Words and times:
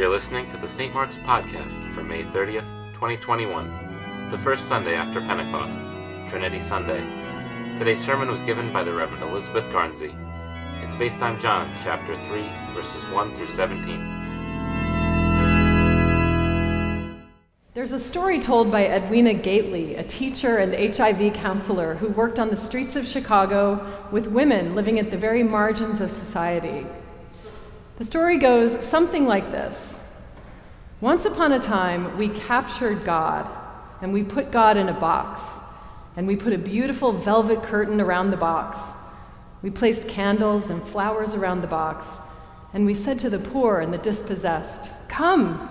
You're 0.00 0.08
listening 0.08 0.48
to 0.48 0.56
the 0.56 0.66
St. 0.66 0.94
Mark's 0.94 1.18
Podcast 1.18 1.92
for 1.92 2.02
May 2.02 2.22
30th, 2.22 2.64
2021, 2.94 4.30
the 4.30 4.38
first 4.38 4.66
Sunday 4.66 4.94
after 4.94 5.20
Pentecost, 5.20 5.78
Trinity 6.26 6.58
Sunday. 6.58 7.06
Today's 7.76 8.02
sermon 8.02 8.30
was 8.30 8.42
given 8.42 8.72
by 8.72 8.82
the 8.82 8.94
Reverend 8.94 9.22
Elizabeth 9.24 9.66
Garnsey. 9.66 10.14
It's 10.82 10.96
based 10.96 11.22
on 11.22 11.38
John 11.38 11.70
chapter 11.82 12.16
3, 12.28 12.48
verses 12.72 13.04
1 13.12 13.34
through 13.34 13.48
17. 13.48 14.00
There's 17.74 17.92
a 17.92 18.00
story 18.00 18.40
told 18.40 18.72
by 18.72 18.86
Edwina 18.86 19.34
Gateley, 19.34 19.98
a 19.98 20.02
teacher 20.02 20.56
and 20.56 20.96
HIV 20.96 21.34
counselor 21.34 21.96
who 21.96 22.08
worked 22.08 22.38
on 22.38 22.48
the 22.48 22.56
streets 22.56 22.96
of 22.96 23.06
Chicago 23.06 24.08
with 24.10 24.28
women 24.28 24.74
living 24.74 24.98
at 24.98 25.10
the 25.10 25.18
very 25.18 25.42
margins 25.42 26.00
of 26.00 26.10
society. 26.10 26.86
The 28.00 28.06
story 28.06 28.38
goes 28.38 28.82
something 28.82 29.26
like 29.26 29.52
this 29.52 30.00
Once 31.02 31.26
upon 31.26 31.52
a 31.52 31.58
time, 31.58 32.16
we 32.16 32.30
captured 32.30 33.04
God 33.04 33.46
and 34.00 34.10
we 34.10 34.22
put 34.22 34.50
God 34.50 34.78
in 34.78 34.88
a 34.88 34.98
box, 34.98 35.58
and 36.16 36.26
we 36.26 36.34
put 36.34 36.54
a 36.54 36.58
beautiful 36.58 37.12
velvet 37.12 37.62
curtain 37.62 38.00
around 38.00 38.30
the 38.30 38.38
box. 38.38 38.80
We 39.60 39.68
placed 39.68 40.08
candles 40.08 40.70
and 40.70 40.82
flowers 40.82 41.34
around 41.34 41.60
the 41.60 41.66
box, 41.66 42.16
and 42.72 42.86
we 42.86 42.94
said 42.94 43.18
to 43.18 43.28
the 43.28 43.38
poor 43.38 43.80
and 43.80 43.92
the 43.92 43.98
dispossessed, 43.98 44.90
Come, 45.10 45.68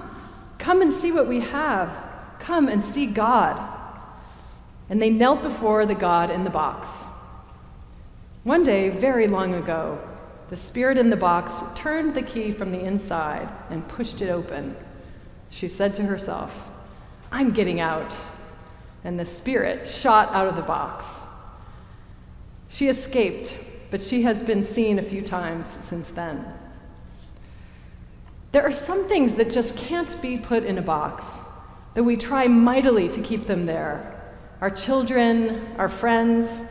Come 0.59 0.83
and 0.83 0.93
see 0.93 1.11
what 1.11 1.27
we 1.27 1.39
have. 1.39 1.89
Come 2.37 2.67
and 2.67 2.85
see 2.85 3.07
God. 3.07 3.59
And 4.87 5.01
they 5.01 5.09
knelt 5.09 5.41
before 5.41 5.87
the 5.87 5.95
God 5.95 6.29
in 6.29 6.43
the 6.43 6.51
box. 6.51 7.05
One 8.43 8.61
day, 8.61 8.89
very 8.89 9.27
long 9.27 9.55
ago, 9.55 9.99
the 10.49 10.57
spirit 10.57 10.97
in 10.97 11.09
the 11.09 11.15
box 11.15 11.63
turned 11.75 12.15
the 12.15 12.21
key 12.21 12.51
from 12.51 12.71
the 12.71 12.79
inside 12.79 13.49
and 13.69 13.87
pushed 13.87 14.21
it 14.21 14.29
open. 14.29 14.75
She 15.49 15.67
said 15.67 15.93
to 15.95 16.03
herself, 16.03 16.69
I'm 17.31 17.51
getting 17.51 17.79
out. 17.79 18.17
And 19.03 19.19
the 19.19 19.25
spirit 19.25 19.87
shot 19.87 20.33
out 20.33 20.47
of 20.47 20.55
the 20.55 20.61
box. 20.61 21.21
She 22.67 22.87
escaped, 22.87 23.55
but 23.91 24.01
she 24.01 24.23
has 24.23 24.43
been 24.43 24.63
seen 24.63 24.99
a 24.99 25.03
few 25.03 25.21
times 25.21 25.67
since 25.67 26.09
then. 26.09 26.45
There 28.51 28.63
are 28.63 28.71
some 28.71 29.07
things 29.07 29.35
that 29.35 29.51
just 29.51 29.77
can't 29.77 30.19
be 30.21 30.37
put 30.37 30.63
in 30.63 30.77
a 30.77 30.81
box, 30.81 31.39
that 31.93 32.03
we 32.03 32.17
try 32.17 32.47
mightily 32.47 33.07
to 33.09 33.21
keep 33.21 33.45
them 33.45 33.63
there. 33.63 34.15
Our 34.61 34.71
children, 34.71 35.75
our 35.77 35.89
friends, 35.89 36.63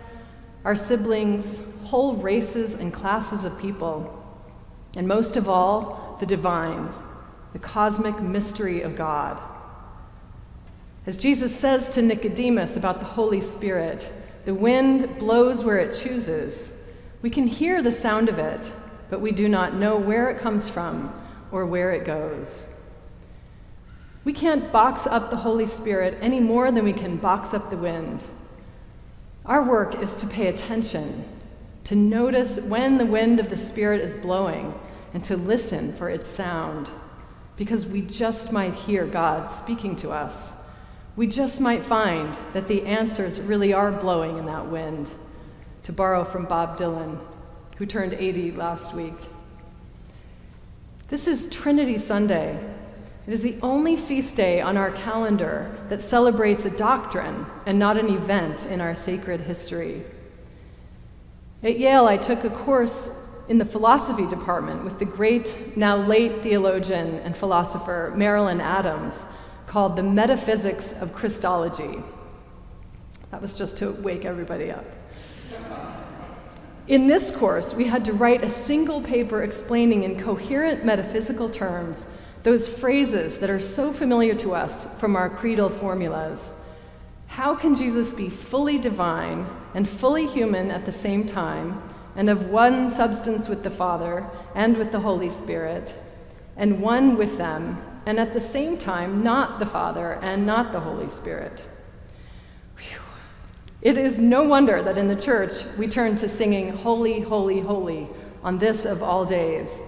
our 0.65 0.75
siblings, 0.75 1.67
whole 1.85 2.17
races 2.17 2.75
and 2.75 2.93
classes 2.93 3.45
of 3.45 3.59
people, 3.59 4.15
and 4.97 5.07
most 5.07 5.37
of 5.37 5.49
all, 5.49 6.17
the 6.21 6.27
divine, 6.27 6.89
the 7.53 7.59
cosmic 7.59 8.21
mystery 8.21 8.83
of 8.83 8.97
God. 8.97 9.41
As 11.07 11.17
Jesus 11.17 11.55
says 11.55 11.89
to 11.91 12.03
Nicodemus 12.03 12.77
about 12.77 12.99
the 13.01 13.07
Holy 13.07 13.41
Spirit, 13.41 14.13
the 14.45 14.55
wind 14.55 15.19
blows 15.19 15.65
where 15.65 15.79
it 15.79 15.93
chooses. 15.93 16.77
We 17.23 17.31
can 17.31 17.47
hear 17.47 17.83
the 17.83 17.93
sound 17.93 18.29
of 18.29 18.39
it, 18.39 18.73
but 19.11 19.21
we 19.21 19.33
do 19.33 19.49
not 19.49 19.75
know 19.75 19.97
where 19.97 20.31
it 20.31 20.39
comes 20.39 20.69
from 20.69 21.13
or 21.51 21.65
where 21.67 21.93
it 21.93 22.05
goes. 22.05 22.67
We 24.25 24.33
can't 24.35 24.71
box 24.71 25.07
up 25.07 25.31
the 25.31 25.37
Holy 25.37 25.67
Spirit 25.67 26.19
any 26.21 26.41
more 26.41 26.71
than 26.71 26.85
we 26.85 26.93
can 26.93 27.17
box 27.17 27.55
up 27.55 27.71
the 27.71 27.77
wind. 27.77 28.23
Our 29.49 29.63
work 29.63 30.03
is 30.03 30.15
to 30.17 30.27
pay 30.27 30.49
attention, 30.49 31.25
to 31.85 31.97
notice 31.97 32.61
when 32.61 32.99
the 32.99 33.07
wind 33.07 33.41
of 33.41 33.49
the 33.49 33.57
Spirit 33.57 34.03
is 34.03 34.15
blowing, 34.15 34.79
and 35.15 35.25
to 35.25 35.39
listen 35.39 35.95
for 35.95 36.11
its 36.11 36.29
sound, 36.29 36.91
because 37.57 37.87
we 37.87 38.03
just 38.03 38.53
might 38.53 38.75
hear 38.75 39.07
God 39.07 39.51
speaking 39.51 39.97
to 39.97 40.11
us. 40.11 40.53
We 41.17 41.27
just 41.27 41.63
might 41.63 41.81
find 41.81 42.37
that 42.53 42.69
the 42.69 42.85
answers 42.85 43.41
really 43.41 43.73
are 43.73 43.91
blowing 43.91 44.37
in 44.37 44.45
that 44.45 44.67
wind, 44.67 45.09
to 45.85 45.93
borrow 45.95 46.25
from 46.25 46.45
Bob 46.45 46.79
Dylan, 46.79 47.19
who 47.79 47.87
turned 47.87 48.13
80 48.13 48.53
last 48.53 48.93
week. 48.93 49.17
This 51.09 51.27
is 51.27 51.49
Trinity 51.49 51.97
Sunday. 51.97 52.59
It 53.29 53.35
is 53.35 53.43
the 53.43 53.59
only 53.63 53.95
feast 53.95 54.37
day 54.37 54.63
on 54.63 54.79
our 54.79 54.91
calendar 54.91 55.71
that 55.91 56.01
celebrates 56.01 56.65
a 56.65 56.71
doctrine 56.71 57.45
and 57.67 57.79
not 57.79 57.99
an 57.99 58.09
event 58.09 58.65
in 58.65 58.81
our 58.81 58.95
sacred 58.95 59.43
history. 59.43 60.03
At 61.63 61.79
Yale, 61.79 62.07
I 62.07 62.17
took 62.17 62.45
a 62.45 62.49
course 62.49 63.23
in 63.47 63.59
the 63.59 63.67
philosophy 63.67 64.27
department 64.27 64.83
with 64.83 64.99
the 64.99 65.05
great, 65.05 65.77
now 65.77 65.99
late 65.99 66.43
theologian 66.43 67.17
and 67.17 67.37
philosopher 67.37 68.15
Marilyn 68.17 68.63
Adams 68.63 69.23
called 69.67 69.97
The 69.97 70.03
Metaphysics 70.03 70.95
of 70.95 71.13
Christology. 71.13 72.03
That 73.31 73.43
was 73.43 73.53
just 73.53 73.77
to 73.77 73.91
wake 73.91 74.25
everybody 74.25 74.71
up. 74.71 74.87
In 76.87 77.09
this 77.09 77.31
course, 77.31 77.75
we 77.75 77.85
had 77.85 78.07
to 78.07 78.15
write 78.15 78.43
a 78.43 78.49
single 78.49 79.03
paper 79.03 79.43
explaining 79.43 80.05
in 80.05 80.19
coherent 80.19 80.87
metaphysical 80.87 81.51
terms 81.51 82.07
those 82.49 82.67
phrases 82.67 83.37
that 83.41 83.51
are 83.51 83.61
so 83.61 83.93
familiar 83.93 84.35
to 84.35 84.55
us 84.55 84.87
from 84.99 85.15
our 85.17 85.29
creedal 85.29 85.69
formulas. 85.69 86.51
How 87.27 87.55
can 87.55 87.75
Jesus 87.75 88.15
be 88.15 88.31
fully 88.31 88.79
divine 88.79 89.47
and 89.75 89.87
fully 89.87 90.27
human 90.27 90.71
at 90.71 90.87
the 90.87 90.91
same 90.91 91.27
time, 91.27 91.83
and 92.17 92.31
of 92.31 92.49
one 92.49 92.89
substance 92.89 93.49
with 93.49 93.65
the 93.65 93.71
Father 93.71 94.27
and 94.55 94.79
with 94.79 94.93
the 94.93 95.01
Holy 95.01 95.29
Spirit, 95.29 95.95
and 96.57 96.81
one 96.81 97.19
with 97.19 97.37
them, 97.37 97.83
and 98.07 98.19
at 98.19 98.33
the 98.33 98.41
same 98.41 98.79
time 98.79 99.23
not 99.23 99.59
the 99.59 99.67
Father 99.67 100.19
and 100.23 100.47
not 100.47 100.73
the 100.73 100.81
Holy 100.81 101.11
Spirit? 101.11 101.63
It 103.83 103.99
is 103.99 104.19
no 104.19 104.45
wonder 104.45 104.83
that 104.83 104.97
in 104.97 105.07
the 105.07 105.21
church 105.21 105.53
we 105.77 105.87
turn 105.87 106.17
to 106.17 106.29
singing 106.31 106.71
Holy, 106.71 107.21
Holy, 107.21 107.61
Holy 107.61 108.09
on 108.43 108.57
this 108.57 108.87
of 108.87 109.03
all 109.03 109.27
days. 109.27 109.83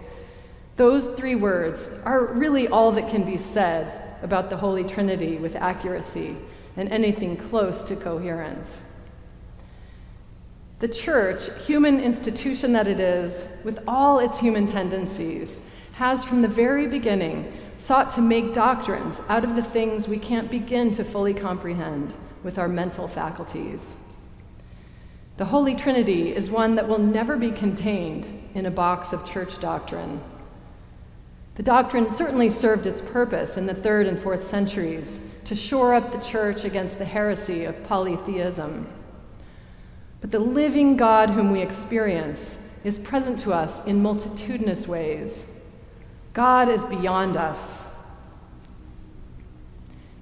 Those 0.81 1.09
three 1.09 1.35
words 1.35 1.91
are 2.07 2.25
really 2.25 2.67
all 2.67 2.91
that 2.93 3.11
can 3.11 3.23
be 3.23 3.37
said 3.37 4.17
about 4.23 4.49
the 4.49 4.57
Holy 4.57 4.83
Trinity 4.83 5.37
with 5.37 5.55
accuracy 5.55 6.35
and 6.75 6.89
anything 6.89 7.37
close 7.37 7.85
to 7.85 7.95
coherence. 7.95 8.81
The 10.79 10.89
church, 10.89 11.51
human 11.67 12.01
institution 12.01 12.73
that 12.73 12.89
it 12.89 12.99
is, 12.99 13.47
with 13.63 13.81
all 13.87 14.21
its 14.21 14.39
human 14.39 14.67
tendencies, 14.67 15.61
has 15.97 16.25
from 16.25 16.41
the 16.41 16.49
very 16.49 16.87
beginning 16.87 17.53
sought 17.77 18.11
to 18.13 18.23
make 18.23 18.55
doctrines 18.55 19.21
out 19.29 19.45
of 19.45 19.57
the 19.57 19.63
things 19.63 20.09
we 20.09 20.19
can't 20.19 20.51
begin 20.51 20.93
to 20.93 21.05
fully 21.05 21.35
comprehend 21.35 22.15
with 22.43 22.59
our 22.59 22.69
mental 22.69 23.07
faculties. 23.07 23.99
The 25.37 25.45
Holy 25.45 25.75
Trinity 25.75 26.35
is 26.35 26.49
one 26.49 26.77
that 26.77 26.89
will 26.89 26.97
never 26.97 27.37
be 27.37 27.51
contained 27.51 28.49
in 28.55 28.65
a 28.65 28.71
box 28.71 29.13
of 29.13 29.27
church 29.27 29.61
doctrine. 29.61 30.23
The 31.61 31.65
doctrine 31.65 32.11
certainly 32.11 32.49
served 32.49 32.87
its 32.87 33.03
purpose 33.03 33.59
in 33.59 33.67
the 33.67 33.75
third 33.75 34.07
and 34.07 34.19
fourth 34.19 34.47
centuries 34.47 35.21
to 35.45 35.55
shore 35.55 35.93
up 35.93 36.11
the 36.11 36.19
church 36.19 36.65
against 36.65 36.97
the 36.97 37.05
heresy 37.05 37.67
of 37.67 37.85
polytheism. 37.85 38.87
But 40.23 40.31
the 40.31 40.39
living 40.39 40.97
God 40.97 41.29
whom 41.29 41.51
we 41.51 41.61
experience 41.61 42.57
is 42.83 42.99
present 42.99 43.39
to 43.41 43.53
us 43.53 43.85
in 43.85 44.03
multitudinous 44.03 44.89
ways. 44.89 45.47
God 46.33 46.71
is 46.71 46.83
beyond 46.83 47.37
us, 47.37 47.87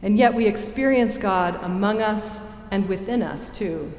and 0.02 0.18
yet 0.18 0.34
we 0.34 0.48
experience 0.48 1.18
God 1.18 1.56
among 1.62 2.02
us 2.02 2.44
and 2.72 2.88
within 2.88 3.22
us 3.22 3.48
too. 3.48 3.92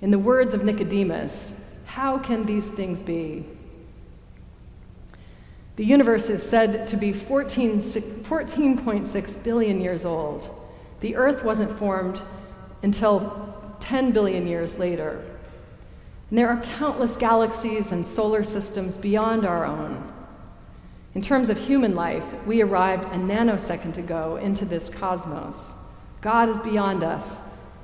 In 0.00 0.12
the 0.12 0.20
words 0.20 0.54
of 0.54 0.64
Nicodemus, 0.64 1.60
how 1.84 2.16
can 2.16 2.46
these 2.46 2.68
things 2.68 3.02
be? 3.02 3.44
The 5.76 5.86
universe 5.86 6.28
is 6.28 6.42
said 6.42 6.86
to 6.88 6.98
be 6.98 7.12
14.6 7.12 9.44
billion 9.44 9.80
years 9.80 10.04
old. 10.04 10.50
The 11.00 11.16
earth 11.16 11.42
wasn't 11.42 11.78
formed 11.78 12.20
until 12.82 13.56
10 13.80 14.12
billion 14.12 14.46
years 14.46 14.78
later. 14.78 15.24
And 16.28 16.38
there 16.38 16.48
are 16.48 16.60
countless 16.60 17.16
galaxies 17.16 17.90
and 17.90 18.06
solar 18.06 18.44
systems 18.44 18.98
beyond 18.98 19.46
our 19.46 19.64
own. 19.64 20.12
In 21.14 21.22
terms 21.22 21.50
of 21.50 21.58
human 21.58 21.94
life, 21.94 22.34
we 22.46 22.62
arrived 22.62 23.04
a 23.06 23.16
nanosecond 23.16 23.98
ago 23.98 24.36
into 24.36 24.64
this 24.64 24.88
cosmos. 24.88 25.72
God 26.20 26.48
is 26.48 26.58
beyond 26.58 27.02
us, 27.02 27.38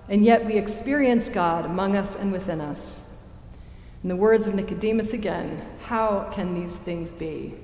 and 0.09 0.25
yet 0.25 0.47
we 0.47 0.55
experience 0.55 1.29
God 1.29 1.65
among 1.65 1.97
us 1.97 2.17
and 2.17 2.33
within 2.33 2.61
us. 2.61 3.01
In 4.03 4.09
the 4.09 4.17
words 4.17 4.47
of 4.47 4.55
Nicodemus 4.55 5.13
again, 5.13 5.61
how 5.85 6.31
can 6.33 6.55
these 6.55 6.77
things 6.77 7.13
be? 7.13 7.55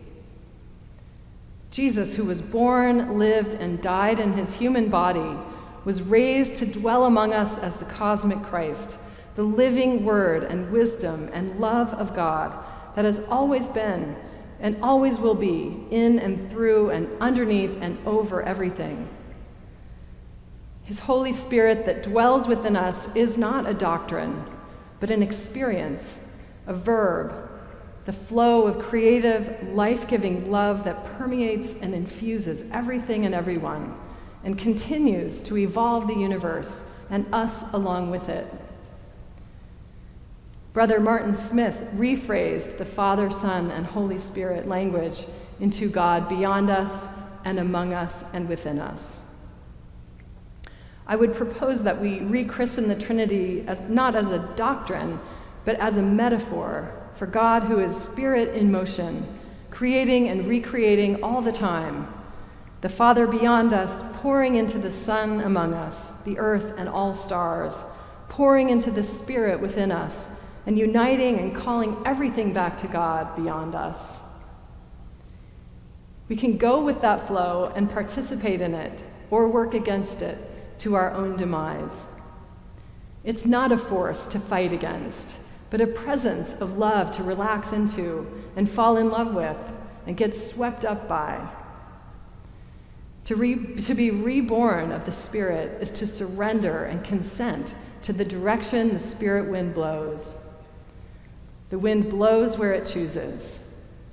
Jesus, 1.74 2.14
who 2.14 2.24
was 2.26 2.40
born, 2.40 3.18
lived, 3.18 3.54
and 3.54 3.82
died 3.82 4.20
in 4.20 4.34
his 4.34 4.54
human 4.54 4.88
body, 4.88 5.36
was 5.84 6.02
raised 6.02 6.54
to 6.58 6.66
dwell 6.66 7.04
among 7.04 7.32
us 7.32 7.58
as 7.58 7.74
the 7.74 7.84
cosmic 7.86 8.40
Christ, 8.44 8.96
the 9.34 9.42
living 9.42 10.04
word 10.04 10.44
and 10.44 10.70
wisdom 10.70 11.28
and 11.32 11.58
love 11.58 11.92
of 11.94 12.14
God 12.14 12.56
that 12.94 13.04
has 13.04 13.18
always 13.28 13.68
been 13.68 14.14
and 14.60 14.80
always 14.84 15.18
will 15.18 15.34
be 15.34 15.76
in 15.90 16.20
and 16.20 16.48
through 16.48 16.90
and 16.90 17.08
underneath 17.20 17.76
and 17.80 17.98
over 18.06 18.40
everything. 18.44 19.08
His 20.84 21.00
Holy 21.00 21.32
Spirit 21.32 21.86
that 21.86 22.04
dwells 22.04 22.46
within 22.46 22.76
us 22.76 23.16
is 23.16 23.36
not 23.36 23.68
a 23.68 23.74
doctrine, 23.74 24.44
but 25.00 25.10
an 25.10 25.24
experience, 25.24 26.20
a 26.68 26.72
verb, 26.72 27.50
the 28.04 28.12
flow 28.12 28.66
of 28.66 28.78
creative, 28.80 29.72
life 29.72 30.06
giving 30.06 30.50
love 30.50 30.84
that 30.84 31.04
permeates 31.04 31.76
and 31.76 31.94
infuses 31.94 32.70
everything 32.70 33.24
and 33.24 33.34
everyone 33.34 33.98
and 34.44 34.58
continues 34.58 35.40
to 35.40 35.56
evolve 35.56 36.06
the 36.06 36.14
universe 36.14 36.84
and 37.10 37.26
us 37.32 37.72
along 37.72 38.10
with 38.10 38.28
it. 38.28 38.46
Brother 40.74 41.00
Martin 41.00 41.34
Smith 41.34 41.78
rephrased 41.94 42.78
the 42.78 42.84
Father, 42.84 43.30
Son, 43.30 43.70
and 43.70 43.86
Holy 43.86 44.18
Spirit 44.18 44.68
language 44.68 45.24
into 45.60 45.88
God 45.88 46.28
beyond 46.28 46.68
us 46.68 47.06
and 47.44 47.58
among 47.58 47.94
us 47.94 48.32
and 48.34 48.48
within 48.48 48.78
us. 48.78 49.20
I 51.06 51.16
would 51.16 51.34
propose 51.34 51.84
that 51.84 52.00
we 52.00 52.18
rechristen 52.20 52.88
the 52.88 53.00
Trinity 53.00 53.64
as, 53.66 53.82
not 53.82 54.16
as 54.16 54.30
a 54.30 54.40
doctrine, 54.56 55.20
but 55.64 55.76
as 55.76 55.96
a 55.96 56.02
metaphor 56.02 56.92
for 57.16 57.26
God 57.26 57.64
who 57.64 57.78
is 57.78 57.96
spirit 57.96 58.54
in 58.54 58.70
motion, 58.72 59.26
creating 59.70 60.28
and 60.28 60.46
recreating 60.46 61.22
all 61.22 61.42
the 61.42 61.52
time. 61.52 62.12
The 62.80 62.88
Father 62.88 63.26
beyond 63.26 63.72
us, 63.72 64.02
pouring 64.14 64.56
into 64.56 64.78
the 64.78 64.92
Son 64.92 65.40
among 65.40 65.74
us, 65.74 66.10
the 66.22 66.38
earth 66.38 66.74
and 66.76 66.88
all 66.88 67.14
stars, 67.14 67.82
pouring 68.28 68.68
into 68.68 68.90
the 68.90 69.04
Spirit 69.04 69.60
within 69.60 69.90
us, 69.90 70.28
and 70.66 70.78
uniting 70.78 71.38
and 71.38 71.54
calling 71.54 71.96
everything 72.04 72.52
back 72.52 72.78
to 72.78 72.86
God 72.86 73.34
beyond 73.36 73.74
us. 73.74 74.20
We 76.28 76.36
can 76.36 76.56
go 76.56 76.82
with 76.82 77.00
that 77.00 77.26
flow 77.26 77.72
and 77.76 77.90
participate 77.90 78.60
in 78.60 78.74
it, 78.74 79.02
or 79.30 79.48
work 79.48 79.74
against 79.74 80.22
it 80.22 80.38
to 80.80 80.94
our 80.94 81.12
own 81.12 81.36
demise. 81.36 82.06
It's 83.24 83.46
not 83.46 83.72
a 83.72 83.76
force 83.76 84.26
to 84.26 84.38
fight 84.38 84.72
against, 84.72 85.34
but 85.74 85.80
a 85.80 85.86
presence 85.88 86.52
of 86.60 86.78
love 86.78 87.10
to 87.10 87.24
relax 87.24 87.72
into 87.72 88.24
and 88.54 88.70
fall 88.70 88.96
in 88.96 89.10
love 89.10 89.34
with 89.34 89.72
and 90.06 90.16
get 90.16 90.32
swept 90.32 90.84
up 90.84 91.08
by. 91.08 91.44
To, 93.24 93.34
re- 93.34 93.74
to 93.82 93.92
be 93.92 94.12
reborn 94.12 94.92
of 94.92 95.04
the 95.04 95.10
Spirit 95.10 95.82
is 95.82 95.90
to 95.90 96.06
surrender 96.06 96.84
and 96.84 97.02
consent 97.02 97.74
to 98.02 98.12
the 98.12 98.24
direction 98.24 98.94
the 98.94 99.00
Spirit 99.00 99.50
wind 99.50 99.74
blows. 99.74 100.34
The 101.70 101.78
wind 101.80 102.08
blows 102.08 102.56
where 102.56 102.72
it 102.72 102.86
chooses. 102.86 103.58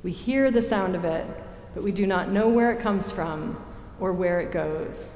We 0.02 0.10
hear 0.10 0.50
the 0.50 0.64
sound 0.64 0.96
of 0.96 1.06
it, 1.06 1.28
but 1.76 1.84
we 1.84 1.92
do 1.92 2.08
not 2.08 2.30
know 2.30 2.50
where 2.50 2.72
it 2.72 2.82
comes 2.82 3.12
from 3.12 3.64
or 4.00 4.14
where 4.14 4.40
it 4.42 4.52
goes. 4.52 5.14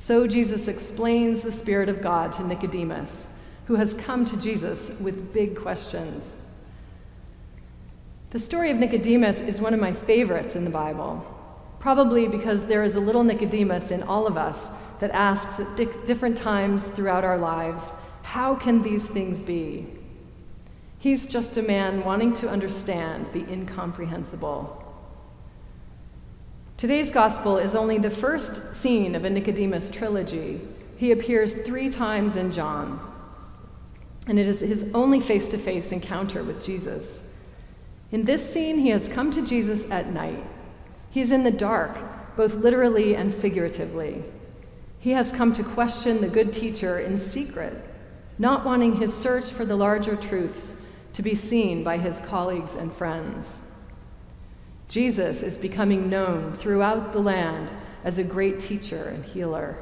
So 0.00 0.26
Jesus 0.26 0.66
explains 0.66 1.42
the 1.42 1.52
Spirit 1.52 1.88
of 1.88 2.02
God 2.02 2.32
to 2.32 2.44
Nicodemus, 2.44 3.28
who 3.66 3.74
has 3.74 3.94
come 3.94 4.24
to 4.24 4.40
Jesus 4.40 4.90
with 5.00 5.32
big 5.32 5.56
questions. 5.56 6.34
The 8.30 8.38
story 8.38 8.70
of 8.70 8.78
Nicodemus 8.78 9.40
is 9.40 9.60
one 9.60 9.74
of 9.74 9.80
my 9.80 9.92
favorites 9.92 10.56
in 10.56 10.64
the 10.64 10.70
Bible, 10.70 11.24
probably 11.78 12.28
because 12.28 12.66
there 12.66 12.82
is 12.82 12.96
a 12.96 13.00
little 13.00 13.24
Nicodemus 13.24 13.90
in 13.90 14.02
all 14.02 14.26
of 14.26 14.36
us 14.36 14.70
that 15.00 15.10
asks 15.10 15.60
at 15.60 15.76
di- 15.76 16.06
different 16.06 16.36
times 16.36 16.86
throughout 16.86 17.24
our 17.24 17.38
lives, 17.38 17.92
How 18.22 18.54
can 18.54 18.82
these 18.82 19.06
things 19.06 19.40
be? 19.40 19.86
He's 20.98 21.26
just 21.26 21.56
a 21.56 21.62
man 21.62 22.04
wanting 22.04 22.32
to 22.34 22.48
understand 22.48 23.26
the 23.32 23.50
incomprehensible. 23.50 24.82
Today's 26.76 27.10
gospel 27.10 27.58
is 27.58 27.74
only 27.74 27.98
the 27.98 28.10
first 28.10 28.74
scene 28.74 29.14
of 29.14 29.24
a 29.24 29.30
Nicodemus 29.30 29.90
trilogy. 29.90 30.60
He 30.96 31.10
appears 31.10 31.52
three 31.52 31.88
times 31.88 32.36
in 32.36 32.52
John, 32.52 33.00
and 34.26 34.38
it 34.38 34.46
is 34.46 34.60
his 34.60 34.90
only 34.92 35.20
face 35.20 35.48
to 35.48 35.58
face 35.58 35.92
encounter 35.92 36.42
with 36.42 36.64
Jesus. 36.64 37.30
In 38.10 38.24
this 38.24 38.52
scene, 38.52 38.78
he 38.78 38.90
has 38.90 39.08
come 39.08 39.30
to 39.32 39.44
Jesus 39.44 39.90
at 39.90 40.12
night. 40.12 40.44
He 41.10 41.20
is 41.20 41.32
in 41.32 41.44
the 41.44 41.50
dark, 41.50 41.96
both 42.36 42.54
literally 42.56 43.16
and 43.16 43.34
figuratively. 43.34 44.22
He 44.98 45.12
has 45.12 45.32
come 45.32 45.52
to 45.52 45.62
question 45.62 46.20
the 46.20 46.28
good 46.28 46.52
teacher 46.52 46.98
in 46.98 47.18
secret, 47.18 47.74
not 48.38 48.64
wanting 48.64 48.96
his 48.96 49.14
search 49.14 49.50
for 49.50 49.64
the 49.64 49.76
larger 49.76 50.16
truths 50.16 50.74
to 51.12 51.22
be 51.22 51.34
seen 51.34 51.82
by 51.82 51.98
his 51.98 52.20
colleagues 52.20 52.74
and 52.74 52.92
friends. 52.92 53.60
Jesus 54.88 55.42
is 55.42 55.56
becoming 55.56 56.10
known 56.10 56.52
throughout 56.52 57.12
the 57.12 57.20
land 57.20 57.70
as 58.04 58.18
a 58.18 58.24
great 58.24 58.60
teacher 58.60 59.04
and 59.04 59.24
healer. 59.24 59.76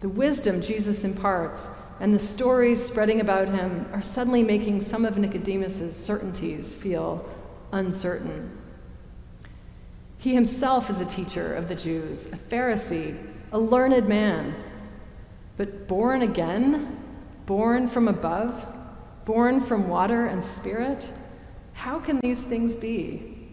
The 0.00 0.08
wisdom 0.08 0.62
Jesus 0.62 1.04
imparts 1.04 1.68
and 2.00 2.12
the 2.12 2.18
stories 2.18 2.84
spreading 2.84 3.20
about 3.20 3.48
him 3.48 3.86
are 3.92 4.02
suddenly 4.02 4.42
making 4.42 4.80
some 4.82 5.04
of 5.04 5.16
Nicodemus's 5.16 5.96
certainties 5.96 6.74
feel 6.74 7.28
uncertain. 7.72 8.58
He 10.18 10.34
himself 10.34 10.90
is 10.90 11.00
a 11.00 11.04
teacher 11.04 11.54
of 11.54 11.68
the 11.68 11.74
Jews, 11.74 12.26
a 12.32 12.36
Pharisee, 12.36 13.16
a 13.52 13.58
learned 13.58 14.08
man, 14.08 14.54
but 15.56 15.86
born 15.86 16.22
again, 16.22 16.98
born 17.46 17.86
from 17.86 18.08
above, 18.08 18.66
born 19.24 19.60
from 19.60 19.88
water 19.88 20.26
and 20.26 20.42
spirit. 20.42 21.08
How 21.74 21.98
can 22.00 22.20
these 22.20 22.42
things 22.42 22.74
be? 22.74 23.48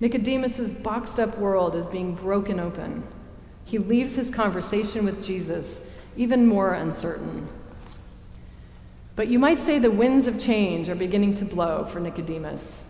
Nicodemus's 0.00 0.72
boxed 0.72 1.18
up 1.18 1.36
world 1.38 1.74
is 1.74 1.88
being 1.88 2.14
broken 2.14 2.60
open. 2.60 3.02
He 3.64 3.78
leaves 3.78 4.14
his 4.14 4.30
conversation 4.30 5.04
with 5.04 5.24
Jesus 5.24 5.90
even 6.16 6.46
more 6.46 6.74
uncertain. 6.74 7.46
But 9.14 9.28
you 9.28 9.38
might 9.38 9.58
say 9.58 9.78
the 9.78 9.90
winds 9.90 10.26
of 10.26 10.40
change 10.40 10.88
are 10.88 10.94
beginning 10.94 11.34
to 11.36 11.44
blow 11.44 11.84
for 11.84 12.00
Nicodemus. 12.00 12.84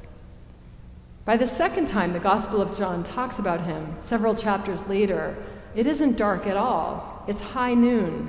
By 1.25 1.37
the 1.37 1.46
second 1.46 1.87
time 1.87 2.12
the 2.12 2.19
Gospel 2.19 2.61
of 2.61 2.76
John 2.76 3.05
talks 3.05 3.38
about 3.38 3.62
him, 3.62 3.96
several 4.00 4.34
chapters 4.34 4.88
later, 4.88 5.37
it 5.75 5.87
isn't 5.87 6.17
dark 6.17 6.46
at 6.46 6.56
all. 6.56 7.25
It's 7.28 7.43
high 7.43 7.75
noon. 7.75 8.28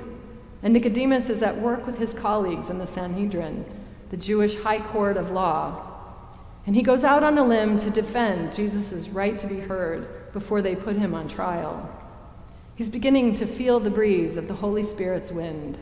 And 0.63 0.73
Nicodemus 0.73 1.29
is 1.29 1.43
at 1.43 1.57
work 1.57 1.85
with 1.85 1.97
his 1.97 2.13
colleagues 2.13 2.69
in 2.69 2.79
the 2.79 2.87
Sanhedrin, 2.87 3.65
the 4.09 4.17
Jewish 4.17 4.55
high 4.57 4.81
court 4.81 5.17
of 5.17 5.31
law, 5.31 5.87
and 6.67 6.75
he 6.75 6.83
goes 6.83 7.05
out 7.05 7.23
on 7.23 7.37
a 7.37 7.45
limb 7.45 7.77
to 7.79 7.89
defend 7.89 8.53
Jesus' 8.53 9.07
right 9.07 9.39
to 9.39 9.47
be 9.47 9.61
heard 9.61 10.33
before 10.33 10.61
they 10.61 10.75
put 10.75 10.97
him 10.97 11.15
on 11.15 11.29
trial. 11.29 11.89
He's 12.77 12.89
beginning 12.89 13.33
to 13.35 13.45
feel 13.45 13.81
the 13.81 13.89
breeze 13.89 14.37
of 14.37 14.47
the 14.47 14.53
Holy 14.53 14.83
Spirit's 14.83 15.31
wind. 15.31 15.77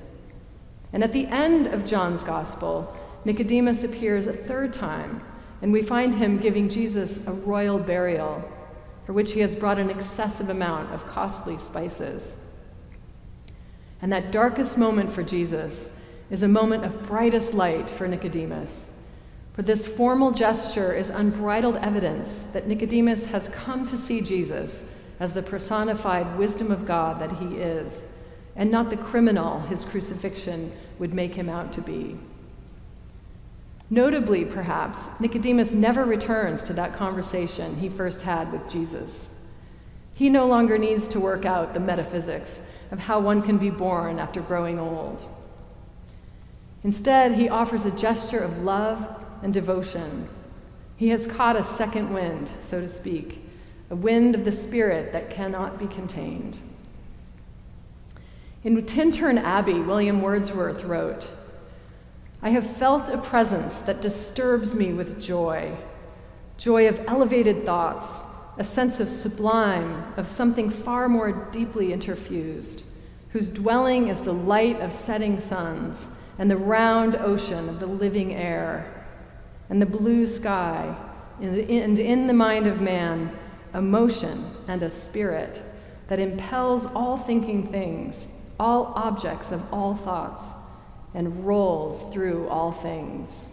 And 0.91 1.03
at 1.03 1.13
the 1.13 1.27
end 1.27 1.67
of 1.67 1.85
John's 1.85 2.23
gospel, 2.23 2.91
Nicodemus 3.23 3.83
appears 3.83 4.25
a 4.25 4.33
third 4.33 4.73
time, 4.73 5.21
and 5.61 5.71
we 5.71 5.83
find 5.83 6.15
him 6.15 6.39
giving 6.39 6.67
Jesus 6.67 7.27
a 7.27 7.31
royal 7.31 7.77
burial, 7.77 8.43
for 9.05 9.13
which 9.13 9.33
he 9.33 9.41
has 9.41 9.55
brought 9.55 9.77
an 9.77 9.91
excessive 9.91 10.49
amount 10.49 10.91
of 10.91 11.05
costly 11.05 11.57
spices. 11.57 12.35
And 14.01 14.11
that 14.11 14.31
darkest 14.31 14.75
moment 14.75 15.11
for 15.11 15.21
Jesus 15.21 15.91
is 16.31 16.41
a 16.41 16.47
moment 16.47 16.83
of 16.83 17.05
brightest 17.05 17.53
light 17.53 17.89
for 17.89 18.07
Nicodemus 18.07 18.89
for 19.55 19.61
this 19.61 19.87
formal 19.87 20.31
gesture 20.31 20.93
is 20.93 21.09
unbridled 21.09 21.77
evidence 21.77 22.43
that 22.51 22.67
Nicodemus 22.67 23.27
has 23.27 23.47
come 23.47 23.85
to 23.85 23.97
see 23.97 24.19
Jesus 24.19 24.83
as 25.19 25.33
the 25.33 25.41
personified 25.41 26.37
wisdom 26.37 26.71
of 26.71 26.85
God 26.85 27.19
that 27.19 27.37
he 27.37 27.57
is, 27.57 28.03
and 28.55 28.71
not 28.71 28.89
the 28.89 28.97
criminal 28.97 29.61
his 29.61 29.85
crucifixion 29.85 30.71
would 30.99 31.13
make 31.13 31.35
him 31.35 31.49
out 31.49 31.71
to 31.73 31.81
be. 31.81 32.17
Notably, 33.89 34.45
perhaps, 34.45 35.19
Nicodemus 35.19 35.73
never 35.73 36.05
returns 36.05 36.61
to 36.63 36.73
that 36.73 36.95
conversation 36.95 37.75
he 37.77 37.89
first 37.89 38.23
had 38.23 38.51
with 38.51 38.67
Jesus. 38.67 39.29
He 40.13 40.29
no 40.29 40.47
longer 40.47 40.77
needs 40.77 41.07
to 41.09 41.19
work 41.19 41.45
out 41.45 41.73
the 41.73 41.79
metaphysics 41.79 42.61
of 42.91 42.99
how 42.99 43.19
one 43.19 43.41
can 43.41 43.57
be 43.57 43.69
born 43.69 44.17
after 44.17 44.41
growing 44.41 44.79
old. 44.79 45.25
Instead, 46.83 47.33
he 47.33 47.49
offers 47.49 47.85
a 47.85 47.91
gesture 47.91 48.39
of 48.39 48.59
love 48.59 49.23
and 49.43 49.53
devotion. 49.53 50.29
He 50.95 51.09
has 51.09 51.27
caught 51.27 51.55
a 51.55 51.63
second 51.63 52.13
wind, 52.13 52.49
so 52.61 52.79
to 52.79 52.87
speak, 52.87 53.44
a 53.89 53.95
wind 53.95 54.35
of 54.35 54.45
the 54.45 54.51
Spirit 54.51 55.11
that 55.11 55.29
cannot 55.29 55.77
be 55.77 55.87
contained. 55.87 56.57
In 58.63 58.81
Tintern 58.83 59.37
Abbey, 59.37 59.79
William 59.79 60.21
Wordsworth 60.21 60.83
wrote, 60.83 61.29
I 62.41 62.49
have 62.49 62.65
felt 62.65 63.09
a 63.09 63.17
presence 63.17 63.79
that 63.81 64.01
disturbs 64.01 64.73
me 64.73 64.91
with 64.91 65.21
joy, 65.21 65.77
joy 66.57 66.87
of 66.87 66.99
elevated 67.07 67.65
thoughts, 67.65 68.11
a 68.57 68.63
sense 68.63 68.99
of 68.99 69.11
sublime, 69.11 70.13
of 70.17 70.27
something 70.27 70.69
far 70.69 71.07
more 71.07 71.49
deeply 71.51 71.89
interfused, 71.89 72.83
whose 73.29 73.49
dwelling 73.49 74.07
is 74.07 74.21
the 74.21 74.33
light 74.33 74.79
of 74.79 74.93
setting 74.93 75.39
suns 75.39 76.09
and 76.39 76.49
the 76.49 76.57
round 76.57 77.15
ocean 77.15 77.69
of 77.69 77.79
the 77.79 77.85
living 77.85 78.33
air 78.33 79.05
and 79.69 79.81
the 79.81 79.85
blue 79.85 80.25
sky, 80.25 80.95
and 81.39 81.99
in 81.99 82.27
the 82.27 82.33
mind 82.33 82.65
of 82.65 82.81
man, 82.81 83.37
a 83.75 83.81
motion 83.81 84.43
and 84.69 84.81
a 84.81 84.89
spirit 84.89 85.61
that 86.07 86.17
impels 86.17 86.85
all 86.85 87.17
thinking 87.17 87.67
things, 87.67 88.29
all 88.57 88.93
objects 88.95 89.51
of 89.51 89.61
all 89.73 89.95
thoughts, 89.95 90.47
and 91.13 91.45
rolls 91.45 92.01
through 92.13 92.47
all 92.47 92.71
things. 92.71 93.47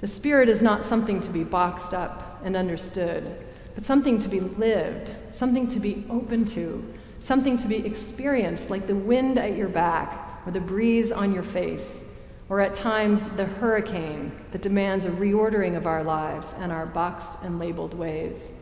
The 0.00 0.08
Spirit 0.08 0.48
is 0.48 0.62
not 0.62 0.84
something 0.84 1.20
to 1.20 1.30
be 1.30 1.44
boxed 1.44 1.94
up 1.94 2.40
and 2.44 2.56
understood, 2.56 3.44
but 3.74 3.84
something 3.84 4.18
to 4.18 4.28
be 4.28 4.40
lived, 4.40 5.12
something 5.30 5.68
to 5.68 5.78
be 5.78 6.04
open 6.10 6.44
to, 6.46 6.92
something 7.20 7.56
to 7.56 7.68
be 7.68 7.86
experienced 7.86 8.68
like 8.68 8.86
the 8.86 8.96
wind 8.96 9.38
at 9.38 9.56
your 9.56 9.68
back 9.68 10.42
or 10.44 10.50
the 10.50 10.60
breeze 10.60 11.12
on 11.12 11.32
your 11.32 11.42
face, 11.42 12.02
or 12.48 12.60
at 12.60 12.74
times 12.74 13.24
the 13.36 13.44
hurricane 13.44 14.32
that 14.52 14.62
demands 14.62 15.04
a 15.04 15.10
reordering 15.10 15.76
of 15.76 15.86
our 15.86 16.04
lives 16.04 16.54
and 16.58 16.70
our 16.70 16.86
boxed 16.86 17.32
and 17.42 17.58
labeled 17.58 17.94
ways. 17.94 18.52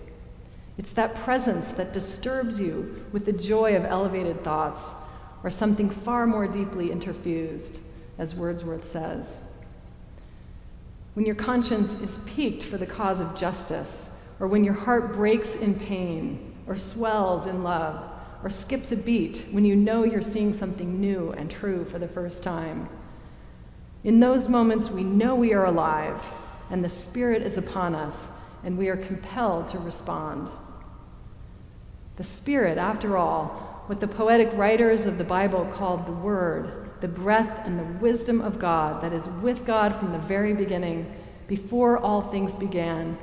It's 0.79 0.93
that 0.93 1.14
presence 1.14 1.71
that 1.71 1.93
disturbs 1.93 2.61
you 2.61 3.05
with 3.12 3.26
the 3.26 3.33
joy 3.33 3.76
of 3.76 3.85
elevated 3.85 4.43
thoughts 4.43 4.91
or 5.43 5.50
something 5.50 5.91
far 5.91 6.26
more 6.26 6.49
deeply 6.49 6.88
interfused, 6.88 7.79
as 8.19 8.35
Wordsworth 8.35 8.87
says. 8.87 9.41
When 11.12 11.26
your 11.26 11.35
conscience 11.35 12.00
is 12.00 12.19
piqued 12.26 12.64
for 12.64 12.79
the 12.79 12.87
cause 12.87 13.21
of 13.21 13.37
justice, 13.37 14.11
or 14.41 14.49
when 14.49 14.64
your 14.64 14.75
heart 14.75 15.12
breaks 15.12 15.55
in 15.55 15.79
pain, 15.79 16.55
or 16.67 16.76
swells 16.76 17.47
in 17.47 17.62
love, 17.62 18.03
or 18.43 18.50
skips 18.50 18.91
a 18.91 18.97
beat 18.97 19.45
when 19.53 19.64
you 19.64 19.76
know 19.76 20.03
you're 20.03 20.23
seeing 20.23 20.53
something 20.53 21.00
new 21.00 21.31
and 21.33 21.50
true 21.50 21.85
for 21.85 21.99
the 21.99 22.09
first 22.09 22.43
time. 22.43 22.88
In 24.05 24.21
those 24.21 24.51
moments, 24.51 24.91
we 24.91 25.03
know 25.03 25.35
we 25.35 25.55
are 25.55 25.65
alive, 25.65 26.23
and 26.71 26.85
the 26.85 26.91
Spirit 26.91 27.41
is 27.41 27.57
upon 27.57 27.95
us, 27.95 28.31
and 28.63 28.77
we 28.77 28.89
are 28.89 28.99
compelled 28.99 29.67
to 29.69 29.79
respond. 29.79 30.51
The 32.17 32.25
Spirit, 32.25 32.77
after 32.77 33.17
all, 33.17 33.83
what 33.87 34.01
the 34.01 34.09
poetic 34.09 34.51
writers 34.53 35.07
of 35.07 35.17
the 35.17 35.25
Bible 35.25 35.65
called 35.73 36.05
the 36.05 36.13
Word, 36.13 36.91
the 37.01 37.09
breath 37.09 37.67
and 37.67 37.79
the 37.79 37.99
wisdom 37.99 38.43
of 38.43 38.59
God 38.59 39.03
that 39.03 39.15
is 39.15 39.27
with 39.27 39.65
God 39.65 39.97
from 39.97 40.13
the 40.13 40.19
very 40.19 40.53
beginning, 40.53 41.11
before 41.49 41.99
all 41.99 42.21
things 42.21 42.55
began. 42.55 43.17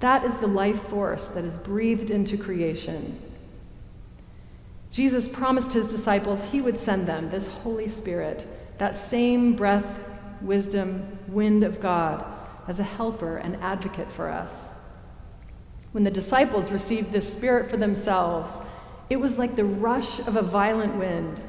That 0.00 0.24
is 0.24 0.34
the 0.36 0.46
life 0.46 0.82
force 0.82 1.28
that 1.28 1.44
is 1.44 1.58
breathed 1.58 2.10
into 2.10 2.36
creation. 2.36 3.20
Jesus 4.90 5.28
promised 5.28 5.72
his 5.72 5.90
disciples 5.90 6.42
he 6.50 6.60
would 6.60 6.80
send 6.80 7.06
them 7.06 7.30
this 7.30 7.46
Holy 7.46 7.88
Spirit, 7.88 8.46
that 8.78 8.96
same 8.96 9.54
breath, 9.54 9.98
wisdom, 10.42 11.18
wind 11.28 11.64
of 11.64 11.80
God, 11.80 12.24
as 12.66 12.80
a 12.80 12.84
helper 12.84 13.36
and 13.36 13.56
advocate 13.56 14.10
for 14.10 14.28
us. 14.28 14.68
When 15.92 16.04
the 16.04 16.10
disciples 16.10 16.70
received 16.70 17.12
this 17.12 17.32
Spirit 17.32 17.70
for 17.70 17.76
themselves, 17.76 18.60
it 19.10 19.16
was 19.16 19.38
like 19.38 19.56
the 19.56 19.64
rush 19.64 20.18
of 20.20 20.36
a 20.36 20.42
violent 20.42 20.96
wind, 20.96 21.40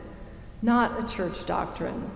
not 0.61 1.03
a 1.03 1.07
church 1.07 1.45
doctrine. 1.45 2.09